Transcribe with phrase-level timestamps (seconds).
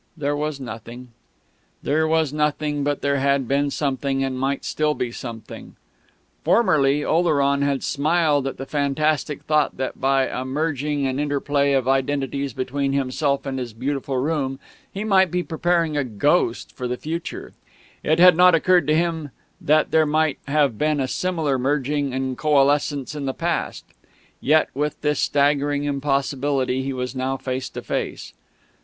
[0.17, 1.09] There was nothing.
[1.83, 5.75] There was nothing; but there had been something, and might still be something.
[6.43, 11.87] Formerly, Oleron had smiled at the fantastic thought that, by a merging and interplay of
[11.87, 14.57] identities between himself and his beautiful room,
[14.91, 17.53] he might be preparing a ghost for the future;
[18.01, 19.29] it had not occurred to him
[19.61, 23.85] that there might have been a similar merging and coalescence in the past.
[24.39, 28.33] Yet with this staggering impossibility he was now face to face.